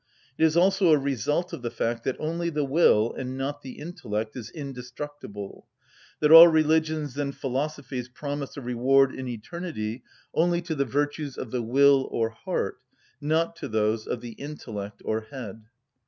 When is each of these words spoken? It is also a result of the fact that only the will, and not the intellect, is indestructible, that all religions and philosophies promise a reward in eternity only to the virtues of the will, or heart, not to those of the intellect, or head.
It 0.35 0.45
is 0.45 0.57
also 0.57 0.89
a 0.91 0.97
result 0.97 1.53
of 1.53 1.61
the 1.61 1.69
fact 1.69 2.05
that 2.05 2.15
only 2.17 2.49
the 2.49 2.63
will, 2.65 3.13
and 3.13 3.37
not 3.37 3.61
the 3.61 3.73
intellect, 3.77 4.35
is 4.35 4.49
indestructible, 4.49 5.67
that 6.21 6.31
all 6.31 6.47
religions 6.47 7.15
and 7.19 7.37
philosophies 7.37 8.09
promise 8.09 8.57
a 8.57 8.61
reward 8.61 9.13
in 9.13 9.27
eternity 9.27 10.01
only 10.33 10.59
to 10.63 10.73
the 10.73 10.85
virtues 10.85 11.37
of 11.37 11.51
the 11.51 11.61
will, 11.61 12.07
or 12.09 12.31
heart, 12.31 12.79
not 13.21 13.55
to 13.57 13.67
those 13.67 14.07
of 14.07 14.21
the 14.21 14.31
intellect, 14.31 15.03
or 15.05 15.21
head. 15.29 15.65